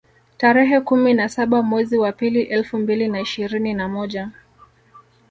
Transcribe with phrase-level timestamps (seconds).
[0.37, 4.29] Tarehe kumi na saba mwezi wa pili elfu mbili na ishirini na moja